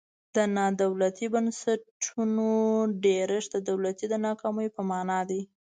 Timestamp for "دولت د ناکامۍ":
3.69-4.67